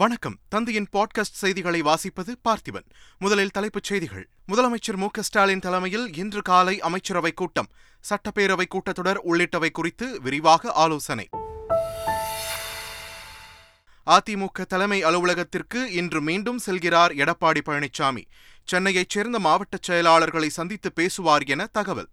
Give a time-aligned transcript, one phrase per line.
[0.00, 2.86] வணக்கம் தந்தையின் பாட்காஸ்ட் செய்திகளை வாசிப்பது பார்த்திபன்
[3.18, 7.68] முதலில் தலைப்புச் செய்திகள் முதலமைச்சர் மு ஸ்டாலின் தலைமையில் இன்று காலை அமைச்சரவை கூட்டம்
[8.04, 11.28] சட்டப்பேரவை கூட்டத்தொடர் உள்ளிட்டவை குறித்து விரிவாக ஆலோசனை
[14.06, 18.24] அதிமுக தலைமை அலுவலகத்திற்கு இன்று மீண்டும் செல்கிறார் எடப்பாடி பழனிசாமி
[18.64, 22.10] சென்னையைச் சேர்ந்த மாவட்ட செயலாளர்களை சந்தித்து பேசுவார் என தகவல்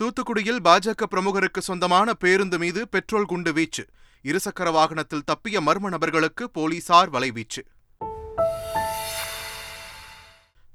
[0.00, 3.84] தூத்துக்குடியில் பாஜக பிரமுகருக்கு சொந்தமான பேருந்து மீது பெட்ரோல் குண்டு வீச்சு
[4.24, 7.62] இருசக்கர வாகனத்தில் தப்பிய மர்ம நபர்களுக்கு போலீசார் வலைவீச்சு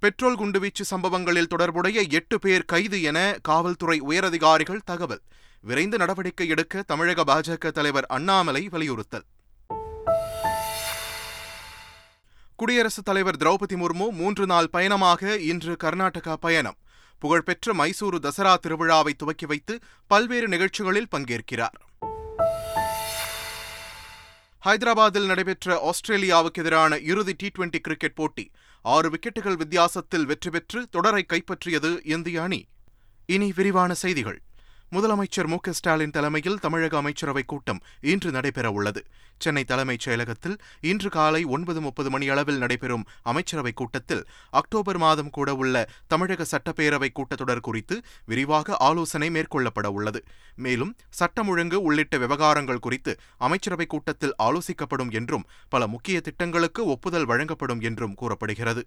[0.02, 5.22] பெட்ரோல் குண்டுவீச்சு சம்பவங்களில் தொடர்புடைய எட்டு பேர் கைது என காவல்துறை உயரதிகாரிகள் தகவல்
[5.64, 9.26] விரைந்து நடவடிக்கை எடுக்க தமிழக பாஜக தலைவர் அண்ணாமலை வலியுறுத்தல்
[12.60, 16.78] குடியரசுத் தலைவர் திரௌபதி முர்மு மூன்று நாள் பயணமாக இன்று கர்நாடகா பயணம்
[17.22, 19.74] புகழ்பெற்ற மைசூரு தசரா திருவிழாவை துவக்கி வைத்து
[20.12, 21.78] பல்வேறு நிகழ்ச்சிகளில் பங்கேற்கிறார்
[24.68, 28.46] ஹைதராபாத்தில் நடைபெற்ற ஆஸ்திரேலியாவுக்கு எதிரான இறுதி டி டுவெண்டி கிரிக்கெட் போட்டி
[28.86, 32.60] ஆறு விக்கெட்டுகள் வித்தியாசத்தில் வெற்றி பெற்று தொடரை கைப்பற்றியது இந்திய அணி
[33.30, 34.40] இனி விரிவான செய்திகள்
[34.92, 37.80] முதலமைச்சர் மு ஸ்டாலின் தலைமையில் தமிழக அமைச்சரவைக் கூட்டம்
[38.04, 39.02] இன்று நடைபெறவுள்ளது
[39.42, 40.56] சென்னை தலைமைச் செயலகத்தில்
[40.82, 44.24] இன்று காலை ஒன்பது முப்பது மணி அளவில் நடைபெறும் அமைச்சரவைக் கூட்டத்தில்
[44.50, 45.76] அக்டோபர் மாதம் கூட உள்ள
[46.08, 47.98] தமிழக சட்டப்பேரவைக் கூட்டத்தொடர் குறித்து
[48.26, 50.22] விரிவாக ஆலோசனை மேற்கொள்ளப்பட உள்ளது
[50.58, 53.14] மேலும் சட்டம் ஒழுங்கு உள்ளிட்ட விவகாரங்கள் குறித்து
[53.40, 58.84] அமைச்சரவைக் கூட்டத்தில் ஆலோசிக்கப்படும் என்றும் பல முக்கிய திட்டங்களுக்கு ஒப்புதல் வழங்கப்படும் என்றும் கூறப்படுகிறது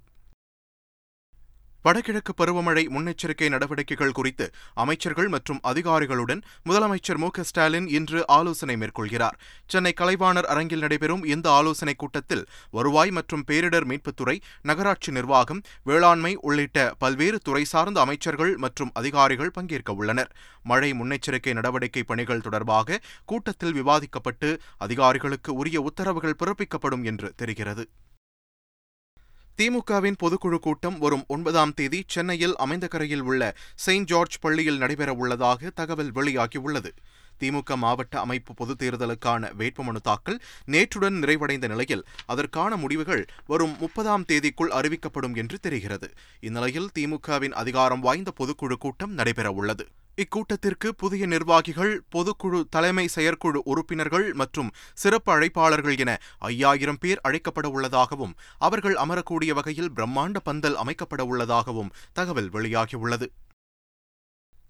[1.84, 4.46] வடகிழக்கு பருவமழை முன்னெச்சரிக்கை நடவடிக்கைகள் குறித்து
[4.74, 9.36] அமைச்சர்கள் மற்றும் அதிகாரிகளுடன் முதலமைச்சர் மு ஸ்டாலின் இன்று ஆலோசனை மேற்கொள்கிறார்
[9.66, 12.44] சென்னை கலைவாணர் அரங்கில் நடைபெறும் இந்த ஆலோசனைக் கூட்டத்தில்
[12.70, 14.36] வருவாய் மற்றும் பேரிடர் மீட்புத்துறை
[14.62, 20.30] நகராட்சி நிர்வாகம் வேளாண்மை உள்ளிட்ட பல்வேறு துறை சார்ந்த அமைச்சர்கள் மற்றும் அதிகாரிகள் பங்கேற்க உள்ளனர்
[20.64, 23.00] மழை முன்னெச்சரிக்கை நடவடிக்கை பணிகள் தொடர்பாக
[23.24, 24.50] கூட்டத்தில் விவாதிக்கப்பட்டு
[24.78, 27.84] அதிகாரிகளுக்கு உரிய உத்தரவுகள் பிறப்பிக்கப்படும் என்று தெரிகிறது
[29.58, 33.42] திமுகவின் பொதுக்குழு கூட்டம் வரும் ஒன்பதாம் தேதி சென்னையில் அமைந்த கரையில் உள்ள
[33.76, 36.90] செயின்ட் ஜார்ஜ் பள்ளியில் நடைபெறவுள்ளதாக தகவல் வெளியாகியுள்ளது
[37.40, 40.38] திமுக மாவட்ட அமைப்பு பொதுத் தேர்தலுக்கான வேட்புமனு தாக்கல்
[40.66, 46.08] நேற்றுடன் நிறைவடைந்த நிலையில் அதற்கான முடிவுகள் வரும் முப்பதாம் தேதிக்குள் அறிவிக்கப்படும் என்று தெரிகிறது
[46.40, 49.86] இந்நிலையில் திமுகவின் அதிகாரம் வாய்ந்த பொதுக்குழு கூட்டம் நடைபெறவுள்ளது
[50.20, 54.72] இக்கூட்டத்திற்கு புதிய நிர்வாகிகள் பொதுக்குழு தலைமை செயற்குழு உறுப்பினர்கள் மற்றும்
[54.94, 56.12] சிறப்பு அழைப்பாளர்கள் என
[56.48, 58.34] ஐயாயிரம் பேர் அழைக்கப்பட உள்ளதாகவும்
[58.60, 63.28] அவர்கள் அமரக்கூடிய வகையில் பிரம்மாண்ட பந்தல் அமைக்கப்பட உள்ளதாகவும் தகவல் வெளியாகியுள்ளது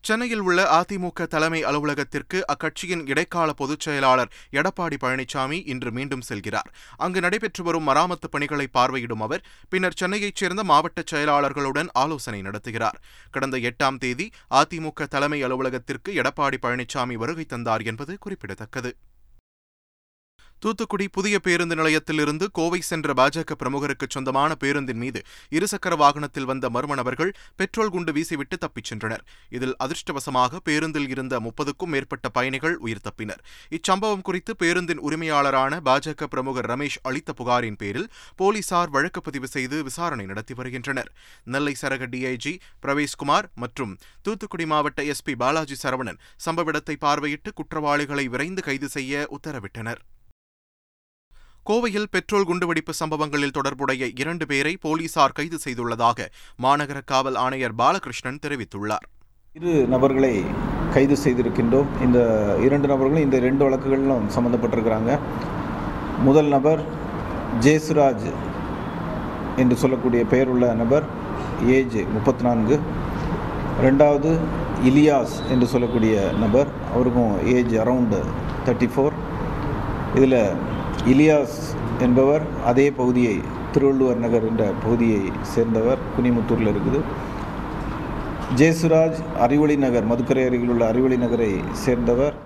[0.04, 6.70] சென்னையில் உள்ள அதிமுக தலைமை அலுவலகத்திற்கு அக்கட்சியின் இடைக்கால பொதுச் செயலாளர் எடப்பாடி பழனிசாமி இன்று மீண்டும் செல்கிறார்
[6.96, 9.44] அங்கு நடைபெற்று வரும் மராமத்து பணிகளை பார்வையிடும் அவர்
[9.68, 12.98] பின்னர் சென்னையைச் சேர்ந்த மாவட்ட செயலாளர்களுடன் ஆலோசனை நடத்துகிறார்
[13.30, 14.28] கடந்த எட்டாம் தேதி
[14.54, 18.92] அதிமுக தலைமை அலுவலகத்திற்கு எடப்பாடி பழனிசாமி வருகை தந்தார் என்பது குறிப்பிடத்தக்கது
[20.62, 25.20] தூத்துக்குடி புதிய பேருந்து நிலையத்திலிருந்து கோவை சென்ற பாஜக பிரமுகருக்கு சொந்தமான பேருந்தின் மீது
[25.52, 29.22] இருசக்கர வாகனத்தில் வந்த மர்ம நபர்கள் பெட்ரோல் குண்டு வீசிவிட்டு தப்பிச் சென்றனர்
[29.50, 33.40] இதில் அதிர்ஷ்டவசமாக பேருந்தில் இருந்த முப்பதுக்கும் மேற்பட்ட பயணிகள் உயிர் தப்பினர்
[33.72, 38.08] இச்சம்பவம் குறித்து பேருந்தின் உரிமையாளரான பாஜக பிரமுகர் ரமேஷ் அளித்த புகாரின் பேரில்
[38.38, 41.10] போலீசார் வழக்கு பதிவு செய்து விசாரணை நடத்தி வருகின்றனர்
[41.46, 42.54] நெல்லை சரக டிஐஜி
[42.84, 43.94] பிரவேஷ்குமார் மற்றும்
[44.22, 50.00] தூத்துக்குடி மாவட்ட எஸ்பி பாலாஜி சரவணன் சம்பவ இடத்தை பார்வையிட்டு குற்றவாளிகளை விரைந்து கைது செய்ய உத்தரவிட்டனர்
[51.70, 56.24] கோவையில் பெட்ரோல் குண்டுவெடிப்பு சம்பவங்களில் தொடர்புடைய இரண்டு பேரை போலீசார் கைது செய்துள்ளதாக
[56.58, 59.04] மாநகர காவல் ஆணையர் பாலகிருஷ்ணன் தெரிவித்துள்ளார்
[59.56, 60.32] இரு நபர்களை
[60.94, 62.18] கைது செய்திருக்கின்றோம் இந்த
[62.60, 65.12] இரண்டு நபர்களும் இந்த ரெண்டு வழக்குகளிலும் சம்மந்தப்பட்டிருக்கிறாங்க
[66.20, 66.82] முதல் நபர்
[67.60, 68.26] ஜேசுராஜ்
[69.56, 71.06] என்று சொல்லக்கூடிய பெயருள்ள நபர்
[71.76, 72.78] ஏஜ் முப்பத்தி நான்கு
[73.82, 74.32] ரெண்டாவது
[74.84, 78.20] இலியாஸ் என்று சொல்லக்கூடிய நபர் அவருக்கும் ஏஜ் அரவுண்டு
[78.64, 79.16] தேர்ட்டி ஃபோர்
[80.14, 80.40] இதில்
[81.06, 81.58] இலியாஸ்
[82.00, 83.36] என்பவர் அதே பகுதியை
[83.72, 85.22] திருவள்ளுவர் நகர் என்ற பகுதியை
[85.52, 87.00] சேர்ந்தவர் குனிமுத்தூரில் இருக்குது
[88.56, 91.50] ஜேசுராஜ் அறிவொளி நகர் மதுக்கரை அருகில் உள்ள அறிவொளி நகரை
[91.82, 92.36] சேர்ந்தவர்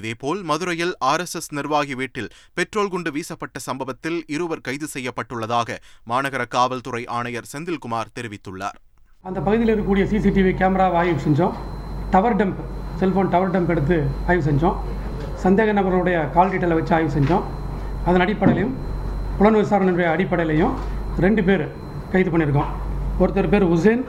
[0.00, 5.78] இதேபோல் மதுரையில் ஆர்எஸ்எஸ் நிர்வாகி வீட்டில் பெட்ரோல் குண்டு வீசப்பட்ட சம்பவத்தில் இருவர் கைது செய்யப்பட்டுள்ளதாக
[6.06, 8.78] மாநகர காவல்துறை ஆணையர் செந்தில்குமார் தெரிவித்துள்ளார்
[9.24, 11.56] அந்த பகுதியில் இருக்கக்கூடிய சிசிடிவி கேமராவை ஆய்வு செஞ்சோம்
[12.10, 12.60] tower dump
[12.98, 13.98] cellphone tower dump எடுத்து
[14.26, 14.78] ஆய்வு செஞ்சோம்
[15.42, 17.44] சந்தேக நபருடைய கால் டீட்டெயிலை வச்சு ஆய்வு செஞ்சோம்
[18.04, 18.74] அதன் அடிப்படையிலையும்
[19.36, 20.74] புலன் விசாரணையுடைய அடிப்படையிலையும்
[21.18, 21.64] ரெண்டு பேர்
[22.12, 22.70] கைது பண்ணியிருக்கோம்
[23.20, 24.02] ஒருத்தர் பேர் உசேன்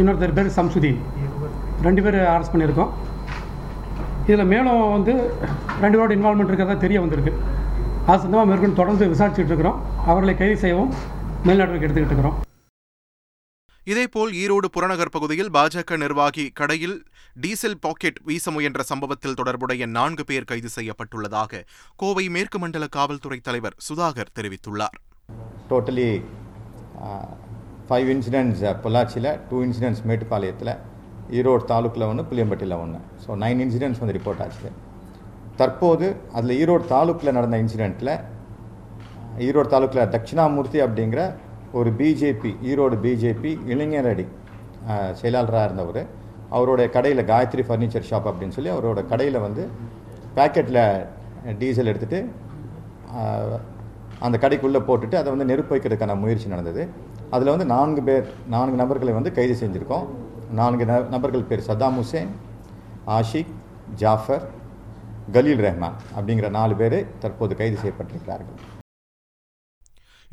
[0.00, 1.00] இன்னொருத்தர் பேர் சம்சுதீன்
[1.82, 2.92] ரெண்டு பேர் அரெஸ்ட் பண்ணியிருக்கோம்
[4.24, 5.14] இதில் மேலும் வந்து
[5.80, 7.32] ரெண்டு பேரோட இன்வால்மெண்ட் இருக்கிறதா தெரிய வந்திருக்கு
[8.06, 9.80] அது சந்தமாக மேற்கொண்டு தொடர்ந்து விசாரிச்சுட்டு இருக்கிறோம்
[10.06, 10.94] அவர்களை கைது செய்யவும்
[11.44, 12.38] மேல் நடவடிக்கை எடுத்துக்கிட்டு இருக்கிறோம்
[13.90, 16.96] இதேபோல் ஈரோடு புறநகர் பகுதியில் பாஜக நிர்வாகி கடையில்
[17.36, 21.62] டீசல் பாக்கெட் வீச முயன்ற சம்பவத்தில் தொடர்புடைய நான்கு பேர் கைது செய்யப்பட்டுள்ளதாக
[21.96, 24.98] கோவை மேற்கு மண்டல காவல்துறை தலைவர் சுதாகர் தெரிவித்துள்ளார்
[25.70, 26.08] டோட்டலி
[27.88, 30.74] ஃபைவ் இன்சிடென்ட்ஸ் பொள்ளாச்சியில் டூ இன்சிடென்ட்ஸ் மேட்டுப்பாளையத்தில்
[31.38, 34.70] ஈரோடு தாலுக்கில் ஒன்று புளியம்பட்டியில் ஒன்று ஸோ நைன் இன்சிடென்ட்ஸ் வந்து ரிப்போர்ட் ஆச்சு
[35.56, 36.06] தற்போது
[36.32, 38.14] அதில் ஈரோடு தாலுக்கில் நடந்த இன்சிடெண்ட்டில்
[39.40, 41.22] ஈரோடு தாலுக்கில் தட்சிணாமூர்த்தி அப்படிங்கிற
[41.74, 44.26] ஒரு பிஜேபி ஈரோடு பிஜேபி இளைஞர் அடி
[45.12, 46.02] செயலாளராக இருந்தவர்
[46.50, 49.64] அவரோட கடையில் காயத்ரி ஃபர்னிச்சர் ஷாப் அப்படின்னு சொல்லி அவரோட கடையில் வந்து
[50.34, 50.82] பேக்கெட்டில்
[51.60, 52.20] டீசல் எடுத்துகிட்டு
[54.20, 56.82] அந்த கடைக்குள்ளே போட்டுட்டு அதை வந்து நெருப்பு வைக்கிறதுக்கான முயற்சி நடந்தது
[57.30, 58.26] அதில் வந்து நான்கு பேர்
[58.48, 60.08] நான்கு நபர்களை வந்து கைது செஞ்சுருக்கோம்
[60.52, 60.86] நான்கு
[61.10, 62.32] நபர்கள் பேர் சதாம் ஹுசேன்
[63.10, 63.54] ஆஷிக்
[63.96, 64.44] ஜாஃபர்
[65.32, 68.79] கலீல் ரஹ்மான் அப்படிங்கிற நாலு பேர் தற்போது கைது செய்யப்பட்டிருக்கிறார்கள்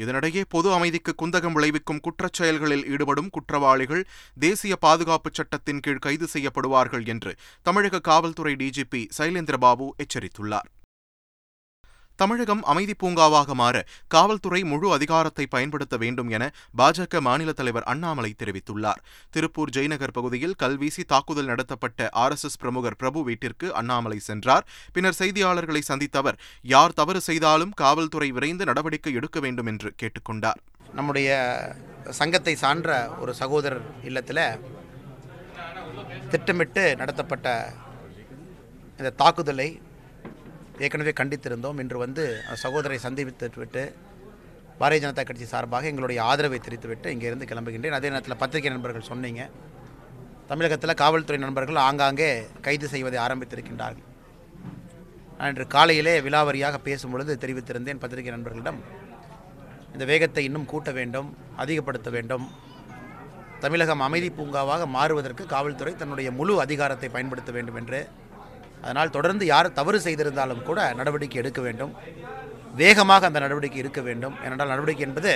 [0.00, 4.04] இதனிடையே பொது அமைதிக்கு குந்தகம் விளைவிக்கும் குற்றச்செயல்களில் ஈடுபடும் குற்றவாளிகள்
[4.38, 7.34] தேசிய பாதுகாப்பு சட்டத்தின் கீழ் கைது செய்யப்படுவார்கள் என்று
[7.66, 10.70] தமிழக காவல்துறை டிஜிபி சைலேந்திரபாபு எச்சரித்துள்ளார்
[12.20, 13.78] தமிழகம் அமைதி பூங்காவாக மாற
[14.08, 16.44] காவல்துறை முழு அதிகாரத்தை பயன்படுத்த வேண்டும் என
[16.78, 19.02] பாஜக மாநில தலைவர் அண்ணாமலை தெரிவித்துள்ளார்
[19.34, 24.66] திருப்பூர் ஜெய்நகர் பகுதியில் கல்வீசி தாக்குதல் நடத்தப்பட்ட ஆர் எஸ் எஸ் பிரமுகர் பிரபு வீட்டிற்கு அண்ணாமலை சென்றார்
[24.94, 26.40] பின்னர் செய்தியாளர்களை சந்தித்த அவர்
[26.66, 30.62] யார் தவறு செய்தாலும் காவல்துறை விரைந்து நடவடிக்கை எடுக்க வேண்டும் என்று கேட்டுக்கொண்டார்
[30.94, 31.30] நம்முடைய
[32.12, 32.92] சங்கத்தை சான்ற
[33.20, 34.44] ஒரு சகோதரர் இல்லத்தில்
[36.30, 37.50] திட்டமிட்டு நடத்தப்பட்ட
[39.00, 39.68] இந்த தாக்குதலை
[40.84, 42.24] ஏற்கனவே கண்டித்திருந்தோம் இன்று வந்து
[42.64, 43.84] சகோதரை சந்தித்து விட்டு
[44.80, 49.44] பாரதிய ஜனதா கட்சி சார்பாக எங்களுடைய ஆதரவை தெரிவித்துவிட்டு இங்கேருந்து கிளம்புகின்றேன் அதே நேரத்தில் பத்திரிகை நண்பர்கள் சொன்னீங்க
[50.48, 52.30] தமிழகத்தில் காவல்துறை நண்பர்கள் ஆங்காங்கே
[52.62, 54.06] கைது செய்வதை ஆரம்பித்திருக்கின்றார்கள்
[55.38, 58.80] நான் இன்று காலையிலே விலாவரியாக பேசும் பொழுது தெரிவித்திருந்தேன் பத்திரிகை நண்பர்களிடம்
[59.94, 61.30] இந்த வேகத்தை இன்னும் கூட்ட வேண்டும்
[61.56, 62.46] அதிகப்படுத்த வேண்டும்
[63.60, 68.00] தமிழகம் அமைதி பூங்காவாக மாறுவதற்கு காவல்துறை தன்னுடைய முழு அதிகாரத்தை பயன்படுத்த வேண்டும் என்று
[68.82, 71.94] அதனால் தொடர்ந்து யார் தவறு செய்திருந்தாலும் கூட நடவடிக்கை எடுக்க வேண்டும்
[72.74, 75.32] வேகமாக அந்த நடவடிக்கை இருக்க வேண்டும் ஏனென்றால் நடவடிக்கை என்பது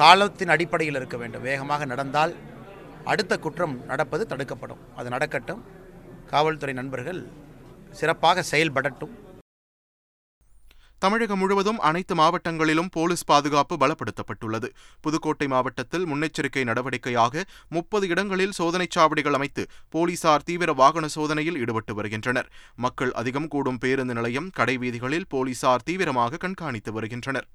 [0.00, 2.32] காலத்தின் அடிப்படையில் இருக்க வேண்டும் வேகமாக நடந்தால்
[3.04, 5.62] அடுத்த குற்றம் நடப்பது தடுக்கப்படும் அது நடக்கட்டும்
[6.30, 7.20] காவல்துறை நண்பர்கள்
[7.90, 9.14] சிறப்பாக செயல்படட்டும்
[11.02, 14.68] தமிழகம் முழுவதும் அனைத்து மாவட்டங்களிலும் போலீஸ் பாதுகாப்பு பலப்படுத்தப்பட்டுள்ளது
[15.04, 17.44] புதுக்கோட்டை மாவட்டத்தில் முன்னெச்சரிக்கை நடவடிக்கையாக
[17.68, 19.64] முப்பது இடங்களில் சோதனைச் சாவடிகள் அமைத்து
[19.94, 22.50] போலீசார் தீவிர வாகன சோதனையில் ஈடுபட்டு வருகின்றனர்
[22.78, 27.48] மக்கள் அதிகம் கூடும் பேருந்து நிலையம் கடைவீதிகளில் போலீசார் தீவிரமாக கண்காணித்து வருகின்றனர்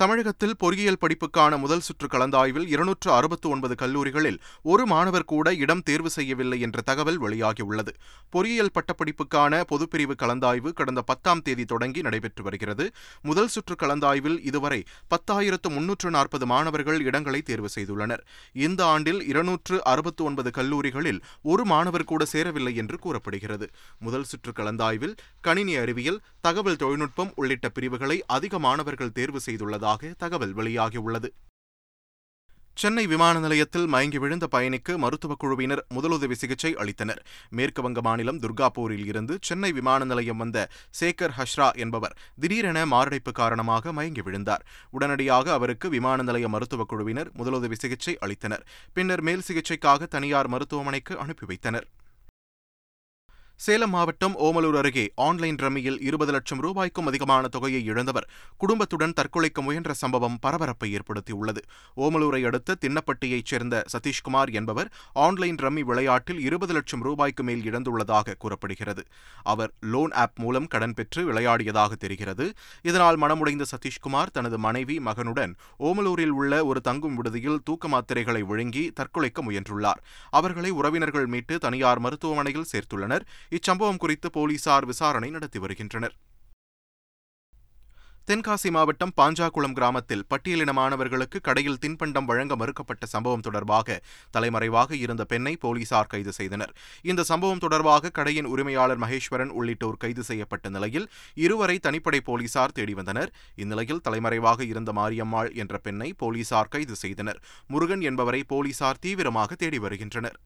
[0.00, 4.36] தமிழகத்தில் பொறியியல் படிப்புக்கான முதல் சுற்று கலந்தாய்வில் இருநூற்று அறுபத்து ஒன்பது கல்லூரிகளில்
[4.64, 7.92] ஒரு மாணவர் கூட இடம் தேர்வு செய்யவில்லை என்ற தகவல் வெளியாகியுள்ளது
[8.32, 12.86] பொறியியல் பட்டப்படிப்புக்கான பொதுப்பிரிவு கலந்தாய்வு கடந்த பத்தாம் தேதி தொடங்கி நடைபெற்று வருகிறது
[13.24, 14.80] முதல் சுற்று கலந்தாய்வில் இதுவரை
[15.10, 18.24] பத்தாயிரத்து முன்னூற்று நாற்பது மாணவர்கள் இடங்களை தேர்வு செய்துள்ளனர்
[18.58, 21.22] இந்த ஆண்டில் இருநூற்று அறுபத்து ஒன்பது கல்லூரிகளில்
[21.46, 23.68] ஒரு மாணவர் கூட சேரவில்லை என்று கூறப்படுகிறது
[24.00, 25.16] முதல் சுற்று கலந்தாய்வில்
[25.40, 31.28] கணினி அறிவியல் தகவல் தொழில்நுட்பம் உள்ளிட்ட பிரிவுகளை அதிக மாணவர்கள் தேர்வு செய்துள்ளதாக இருப்பதாக தகவல் வெளியாகியுள்ளது
[32.76, 37.20] சென்னை விமான நிலையத்தில் மயங்கி விழுந்த பயணிக்கு மருத்துவக் குழுவினர் முதலுதவி சிகிச்சை அளித்தனர்
[37.50, 40.66] மேற்குவங்க மாநிலம் துர்காபூரில் இருந்து சென்னை விமான நிலையம் வந்த
[41.00, 44.66] சேகர் ஹஷ்ரா என்பவர் திடீரென மாரடைப்பு காரணமாக மயங்கி விழுந்தார்
[44.90, 48.66] உடனடியாக அவருக்கு விமான நிலைய மருத்துவக் குழுவினர் முதலுதவி சிகிச்சை அளித்தனர்
[48.94, 51.88] பின்னர் மேல் சிகிச்சைக்காக தனியார் மருத்துவமனைக்கு அனுப்பி வைத்தனர்
[53.60, 58.26] சேலம் மாவட்டம் ஓமலூர் அருகே ஆன்லைன் ரம்மியில் இருபது லட்சம் ரூபாய்க்கும் அதிகமான தொகையை இழந்தவர்
[58.60, 61.60] குடும்பத்துடன் தற்கொலைக்கு முயன்ற சம்பவம் பரபரப்பை ஏற்படுத்தியுள்ளது
[61.96, 64.90] ஓமலூரை அடுத்த தின்னப்பட்டியைச் சேர்ந்த சதீஷ்குமார் என்பவர்
[65.18, 69.04] ஆன்லைன் ரம்மி விளையாட்டில் இருபது லட்சம் ரூபாய்க்கு மேல் இழந்துள்ளதாக கூறப்படுகிறது
[69.46, 72.46] அவர் லோன் ஆப் மூலம் கடன் பெற்று விளையாடியதாக தெரிகிறது
[72.84, 75.54] இதனால் மனமுடைந்த சதீஷ்குமார் தனது மனைவி மகனுடன்
[75.86, 80.02] ஓமலூரில் உள்ள ஒரு தங்கும் விடுதியில் தூக்க மாத்திரைகளை விழுங்கி தற்கொலைக்க முயன்றுள்ளார்
[80.32, 86.16] அவர்களை உறவினர்கள் மீட்டு தனியார் மருத்துவமனையில் சேர்த்துள்ளனர் இச்சம்பவம் குறித்து போலீசார் விசாரணை நடத்தி வருகின்றனர்
[88.28, 93.98] தென்காசி மாவட்டம் பாஞ்சாக்குளம் கிராமத்தில் பட்டியலின மாணவர்களுக்கு கடையில் தின்பண்டம் வழங்க மறுக்கப்பட்ட சம்பவம் தொடர்பாக
[94.30, 96.72] தலைமறைவாக இருந்த பெண்ணை போலீசார் கைது செய்தனர்
[97.02, 101.06] இந்த சம்பவம் தொடர்பாக கடையின் உரிமையாளர் மகேஸ்வரன் உள்ளிட்டோர் கைது செய்யப்பட்ட நிலையில்
[101.36, 103.32] இருவரை தனிப்படை போலீசார் தேடி வந்தனர்
[103.56, 107.40] இந்நிலையில் தலைமறைவாக இருந்த மாரியம்மாள் என்ற பெண்ணை போலீசார் கைது செய்தனர்
[107.68, 110.38] முருகன் என்பவரை போலீசார் தீவிரமாக தேடி வருகின்றனர்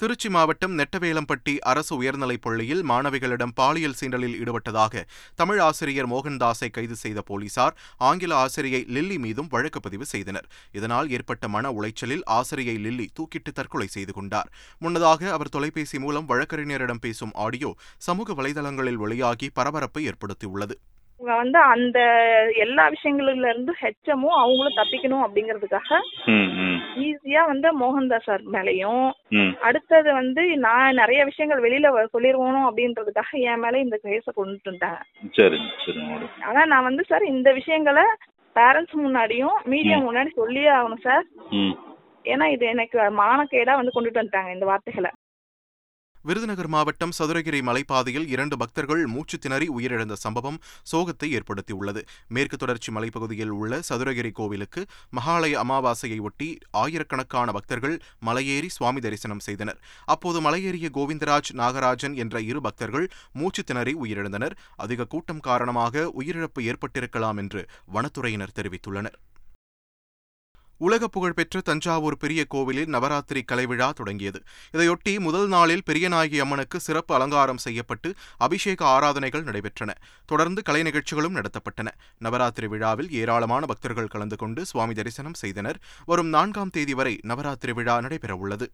[0.00, 5.02] திருச்சி மாவட்டம் நெட்டவேலம்பட்டி அரசு உயர்நிலைப் பள்ளியில் மாணவிகளிடம் பாலியல் சீண்டலில் ஈடுபட்டதாக
[5.34, 7.74] தமிழ் ஆசிரியர் மோகன்தாஸை கைது செய்த போலீசார்
[8.00, 10.46] ஆங்கில ஆசிரியை லில்லி மீதும் வழக்கு பதிவு செய்தனர்
[10.72, 14.52] இதனால் ஏற்பட்ட மன உளைச்சலில் ஆசிரியை லில்லி தூக்கிட்டு தற்கொலை செய்து கொண்டார்
[14.82, 17.72] முன்னதாக அவர் தொலைபேசி மூலம் வழக்கறிஞரிடம் பேசும் ஆடியோ
[18.00, 20.76] சமூக வலைதளங்களில் வெளியாகி பரபரப்பை ஏற்படுத்தியுள்ளது
[21.20, 21.98] இவங்க வந்து அந்த
[22.56, 25.98] எல்லா விஷயங்கள்ல இருந்து ஹெச்எமும் அவங்களும் தப்பிக்கணும் அப்படிங்கறதுக்காக
[27.02, 29.02] ஈஸியா வந்து மோகன்தாஸ் சார் மேலையும்
[29.60, 36.88] அடுத்தது வந்து நான் நிறைய விஷயங்கள் வெளியில சொல்லிருவோம் அப்படின்றதுக்காக என் மேல இந்த கேஸ கொண்டுட்டேன் ஆனா நான்
[36.88, 38.06] வந்து சார் இந்த விஷயங்களை
[38.56, 41.26] பேரண்ட்ஸ் முன்னாடியும் மீடியா முன்னாடி சொல்லியே ஆகணும் சார்
[42.24, 45.10] ஏன்னா இது எனக்கு மானக்கேடா வந்து கொண்டுட்டு வந்துட்டாங்க இந்த வார்த்தைகளை
[46.24, 50.58] விருதுநகர் மாவட்டம் சதுரகிரி மலைப்பாதையில் இரண்டு பக்தர்கள் மூச்சு திணறி உயிரிழந்த சம்பவம்
[50.86, 52.00] சோகத்தை ஏற்படுத்தியுள்ளது
[52.28, 54.82] மேற்கு தொடர்ச்சி மலைப்பகுதியில் உள்ள சதுரகிரி கோவிலுக்கு
[55.10, 56.48] மகாலய அமாவாசையை ஒட்டி
[56.76, 57.96] ஆயிரக்கணக்கான பக்தர்கள்
[58.26, 59.80] மலையேறி சுவாமி தரிசனம் செய்தனர்
[60.08, 63.08] அப்போது மலையேறிய கோவிந்தராஜ் நாகராஜன் என்ற இரு பக்தர்கள்
[63.32, 64.56] மூச்சு திணறி உயிரிழந்தனர்
[64.78, 67.62] அதிக கூட்டம் காரணமாக உயிரிழப்பு ஏற்பட்டிருக்கலாம் என்று
[67.92, 69.18] வனத்துறையினர் தெரிவித்துள்ளனர்
[70.80, 74.40] உலக புகழ்பெற்ற தஞ்சாவூர் பெரிய கோவிலில் நவராத்திரி கலைவிழா தொடங்கியது
[74.74, 78.10] இதையொட்டி முதல் நாளில் பெரியநாயகி அம்மனுக்கு சிறப்பு அலங்காரம் செய்யப்பட்டு
[78.38, 79.96] அபிஷேக ஆராதனைகள் நடைபெற்றன
[80.28, 81.94] தொடர்ந்து கலை நிகழ்ச்சிகளும் நடத்தப்பட்டன
[82.18, 85.80] நவராத்திரி விழாவில் ஏராளமான பக்தர்கள் கலந்து கொண்டு சுவாமி தரிசனம் செய்தனர்
[86.06, 88.68] வரும் நான்காம் தேதி வரை நவராத்திரி விழா நடைபெறவுள்ளது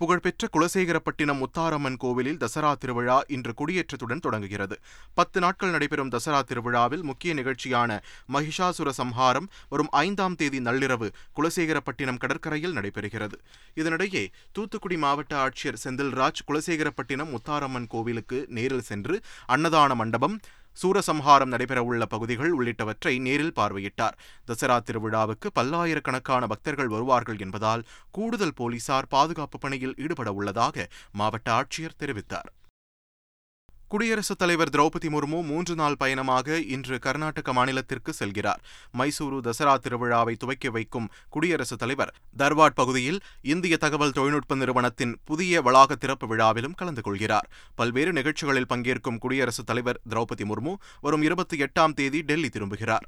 [0.00, 4.76] புகழ்பெற்ற குலசேகரப்பட்டினம் முத்தாரம்மன் கோவிலில் தசரா திருவிழா இன்று கொடியேற்றத்துடன் தொடங்குகிறது
[5.14, 7.90] பத்து நாட்கள் நடைபெறும் தசரா திருவிழாவில் முக்கிய நிகழ்ச்சியான
[8.28, 13.38] மகிஷாசுர சம்ஹாரம் வரும் ஐந்தாம் தேதி நள்ளிரவு குலசேகரப்பட்டினம் கடற்கரையில் நடைபெறுகிறது
[13.76, 14.24] இதனிடையே
[14.52, 19.16] தூத்துக்குடி மாவட்ட ஆட்சியர் செந்தில்ராஜ் குலசேகரப்பட்டினம் முத்தாரம்மன் கோவிலுக்கு நேரில் சென்று
[19.48, 20.36] அன்னதான மண்டபம்
[20.76, 24.18] சூரசம்ஹாரம் நடைபெறவுள்ள பகுதிகள் உள்ளிட்டவற்றை நேரில் பார்வையிட்டார்
[24.48, 27.86] தசரா திருவிழாவுக்கு பல்லாயிரக்கணக்கான பக்தர்கள் வருவார்கள் என்பதால்
[28.10, 30.88] கூடுதல் போலீசார் பாதுகாப்பு பணியில் ஈடுபட உள்ளதாக
[31.12, 32.50] மாவட்ட ஆட்சியர் தெரிவித்தார்
[33.90, 38.62] குடியரசுத் தலைவர் திரௌபதி முர்மு மூன்று நாள் பயணமாக இன்று கர்நாடக மாநிலத்திற்கு செல்கிறார்
[38.94, 42.10] மைசூரு தசரா திருவிழாவை துவக்கி வைக்கும் குடியரசுத் தலைவர்
[42.36, 43.18] தர்வாட் பகுதியில்
[43.46, 47.46] இந்திய தகவல் தொழில்நுட்ப நிறுவனத்தின் புதிய வளாக திறப்பு விழாவிலும் கலந்து கொள்கிறார்
[47.76, 50.74] பல்வேறு நிகழ்ச்சிகளில் பங்கேற்கும் குடியரசுத் தலைவர் திரௌபதி முர்மு
[51.00, 53.06] வரும் இருபத்தி எட்டாம் தேதி டெல்லி திரும்புகிறார்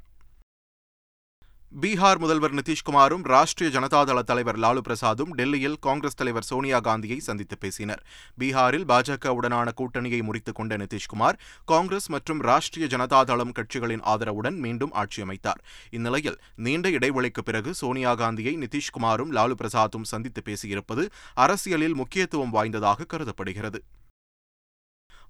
[1.71, 8.01] பீகார் முதல்வர் நிதிஷ்குமாரும் ராஷ்டிரிய ஜனதாதள தலைவர் லாலு பிரசாதும் டெல்லியில் காங்கிரஸ் தலைவர் சோனியா காந்தியை சந்தித்து பேசினர்
[8.37, 11.37] பீகாரில் பாஜகவுடனான கூட்டணியை முறித்துக் கொண்ட நிதிஷ்குமார்
[11.67, 15.61] காங்கிரஸ் மற்றும் ராஷ்டிரிய ஜனதாதளம் கட்சிகளின் ஆதரவுடன் மீண்டும் ஆட்சி அமைத்தார்
[15.91, 21.05] இந்நிலையில் நீண்ட இடைவெளிக்கு பிறகு சோனியா காந்தியை நிதிஷ்குமாரும் லாலு பிரசாத்தும் சந்தித்து பேசியிருப்பது
[21.37, 23.81] அரசியலில் முக்கியத்துவம் வாய்ந்ததாக கருதப்படுகிறது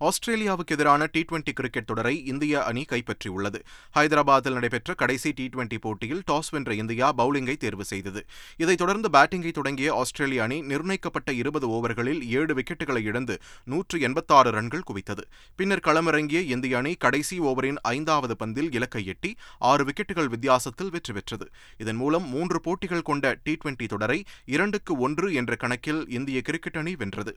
[0.01, 3.59] ஆஸ்திரேலியாவுக்கு எதிரான டி டுவெண்டி கிரிக்கெட் தொடரை இந்திய அணி கைப்பற்றியுள்ளது
[3.95, 8.21] ஹைதராபாத்தில் நடைபெற்ற கடைசி டி டுவெண்டி போட்டியில் டாஸ் வென்ற இந்தியா பவுலிங்கை தேர்வு செய்தது
[8.59, 13.35] இதைத் தொடர்ந்து பேட்டிங்கை தொடங்கிய ஆஸ்திரேலிய அணி நிர்ணயிக்கப்பட்ட இருபது ஓவர்களில் ஏழு விக்கெட்டுகளை இழந்து
[13.67, 15.25] நூற்று எண்பத்தாறு ரன்கள் குவித்தது
[15.59, 19.33] பின்னர் களமிறங்கிய இந்திய அணி கடைசி ஓவரின் ஐந்தாவது பந்தில் இலக்கை எட்டி
[19.65, 21.47] ஆறு விக்கெட்டுகள் வித்தியாசத்தில் வெற்றி பெற்றது
[21.79, 24.19] இதன் மூலம் மூன்று போட்டிகள் கொண்ட டி டுவெண்டி தொடரை
[24.49, 27.33] இரண்டுக்கு ஒன்று என்ற கணக்கில் இந்திய கிரிக்கெட் அணி வென்றது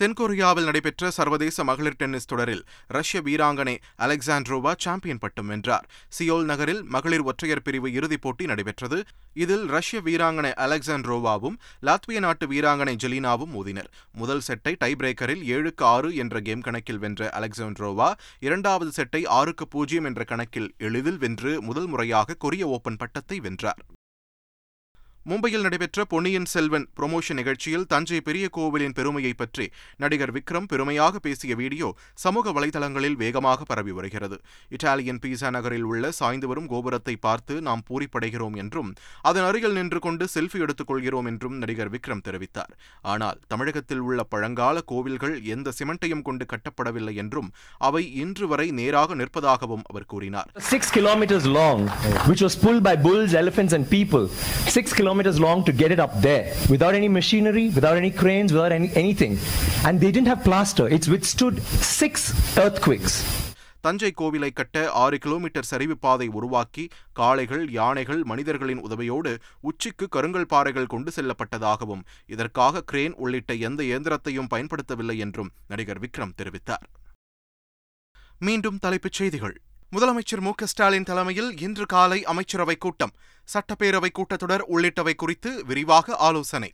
[0.00, 2.62] தென்கொரியாவில் நடைபெற்ற சர்வதேச மகளிர் டென்னிஸ் தொடரில்
[2.90, 8.98] ரஷ்ய வீராங்கனை அலெக்சாண்ட்ரோவா சாம்பியன் பட்டம் வென்றார் சியோல் நகரில் மகளிர் ஒற்றையர் பிரிவு இறுதிப் போட்டி நடைபெற்றது
[9.36, 11.56] இதில் ரஷ்ய வீராங்கனை அலெக்சாண்ட்ரோவாவும்
[11.82, 13.90] லாத்விய நாட்டு வீராங்கனை ஜெலினாவும் மோதினர்
[14.14, 18.10] முதல் செட்டை டை பிரேக்கரில் ஏழுக்கு ஆறு என்ற கேம் கணக்கில் வென்ற அலெக்சாண்ட்ரோவா
[18.42, 23.82] இரண்டாவது செட்டை ஆறுக்கு பூஜ்ஜியம் என்ற கணக்கில் எளிதில் வென்று முதல் முறையாக கொரிய ஓபன் பட்டத்தை வென்றார்
[25.26, 29.64] மும்பையில் நடைபெற்ற பொன்னியின் செல்வன் புரமோஷன் நிகழ்ச்சியில் தஞ்சை பெரிய கோவிலின் பெருமையை பற்றி
[29.96, 31.88] நடிகர் விக்ரம் பெருமையாக பேசிய வீடியோ
[32.18, 34.36] சமூக வலைதளங்களில் வேகமாக பரவி வருகிறது
[34.70, 38.90] இட்டாலியன் பீசா நகரில் உள்ள சாய்ந்து வரும் கோபுரத்தை பார்த்து நாம் பூரிப்படைகிறோம் என்றும்
[39.22, 42.72] அதன் அருகில் நின்று கொண்டு செல்ஃபி எடுத்துக் கொள்கிறோம் என்றும் நடிகர் விக்ரம் தெரிவித்தார்
[43.04, 47.52] ஆனால் தமிழகத்தில் உள்ள பழங்கால கோவில்கள் எந்த சிமெண்டையும் கொண்டு கட்டப்படவில்லை என்றும்
[47.82, 50.50] அவை இன்று வரை நேராக நிற்பதாகவும் அவர் கூறினார்
[55.12, 56.44] kilometers long to get it up there
[56.66, 59.32] without any machinery, without any cranes, without any, anything.
[59.86, 60.84] And they didn't have plaster.
[60.88, 61.56] It's withstood
[61.94, 62.14] six
[62.58, 63.14] earthquakes.
[63.84, 66.84] Thanjai கோவிலை கட்ட ஆறு கிலோமீட்டர் சரிவு பாதை உருவாக்கி
[67.12, 69.32] காளைகள் யானைகள் மனிதர்களின் உதவியோடு
[69.70, 72.04] உச்சிக்கு கருங்கல் பாறைகள் கொண்டு செல்லப்பட்டதாகவும்
[72.28, 76.86] இதற்காக கிரேன் உள்ளிட்ட எந்த இயந்திரத்தையும் பயன்படுத்தவில்லை என்றும் நடிகர் விக்ரம் தெரிவித்தார்
[78.40, 79.56] மீண்டும் தலைப்புச் செய்திகள்
[79.92, 83.12] முதலமைச்சர் மு ஸ்டாலின் தலைமையில் இன்று காலை அமைச்சரவை கூட்டம்
[83.48, 86.70] சட்டப்பேரவை கூட்டத்தொடர் உள்ளிட்டவை குறித்து விரிவாக ஆலோசனை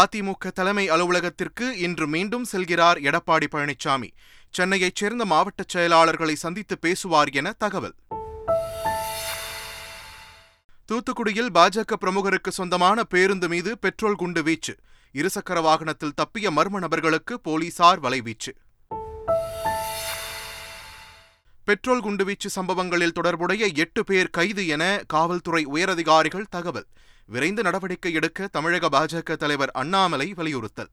[0.00, 4.08] அதிமுக தலைமை அலுவலகத்திற்கு இன்று மீண்டும் செல்கிறார் எடப்பாடி பழனிசாமி
[4.50, 7.94] சென்னையைச் சேர்ந்த மாவட்ட செயலாளர்களை சந்தித்து பேசுவார் என தகவல்
[10.88, 14.74] தூத்துக்குடியில் பாஜக பிரமுகருக்கு சொந்தமான பேருந்து மீது பெட்ரோல் குண்டு வீச்சு
[15.14, 18.52] இருசக்கர வாகனத்தில் தப்பிய மர்ம நபர்களுக்கு போலீசார் வலைவீச்சு
[21.66, 26.88] பெட்ரோல் குண்டுவீச்சு சம்பவங்களில் தொடர்புடைய எட்டு பேர் கைது என காவல்துறை உயரதிகாரிகள் தகவல்
[27.28, 30.90] விரைந்து நடவடிக்கை எடுக்க தமிழக பாஜக தலைவர் அண்ணாமலை வலியுறுத்தல்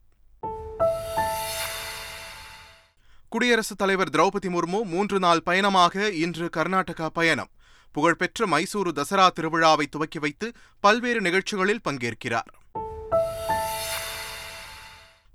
[3.32, 7.52] குடியரசுத் தலைவர் திரௌபதி முர்மு மூன்று நாள் பயணமாக இன்று கர்நாடகா பயணம்
[7.94, 10.46] புகழ்பெற்ற மைசூரு தசரா திருவிழாவை துவக்கி வைத்து
[10.84, 12.50] பல்வேறு நிகழ்ச்சிகளில் பங்கேற்கிறார்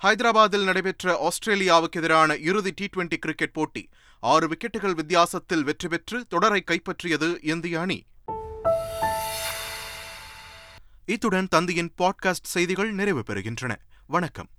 [0.01, 3.83] ஹைதராபாத்தில் நடைபெற்ற ஆஸ்திரேலியாவுக்கு எதிரான இறுதி டி டுவெண்டி கிரிக்கெட் போட்டி
[4.23, 7.99] ஆறு விக்கெட்டுகள் வித்தியாசத்தில் வெற்றி பெற்று தொடரை கைப்பற்றியது இந்திய அணி
[11.05, 13.73] இத்துடன் தந்தியின் பாட்காஸ்ட் செய்திகள் நிறைவு பெறுகின்றன
[14.07, 14.49] வணக்கம்